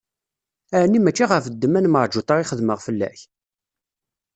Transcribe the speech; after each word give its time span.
Ɛni 0.81 0.99
mačči 1.01 1.25
ɣef 1.31 1.45
ddemma 1.49 1.79
n 1.81 1.89
Meɛǧuṭa 1.93 2.33
i 2.37 2.45
xedmeɣ 2.49 2.79
fell-ak? 2.85 3.19